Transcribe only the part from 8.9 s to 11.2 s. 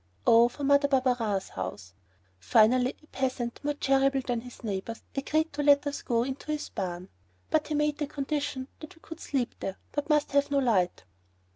we could sleep there, but must have no light.